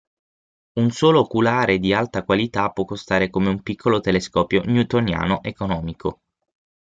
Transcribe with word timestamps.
Un 0.79 0.89
solo 0.89 1.19
oculare 1.19 1.77
di 1.77 1.93
alta 1.93 2.23
qualità 2.23 2.71
può 2.71 2.85
costare 2.85 3.29
come 3.29 3.49
un 3.49 3.61
piccolo 3.61 3.99
telescopio 3.99 4.63
newtoniano 4.63 5.43
economico. 5.43 6.21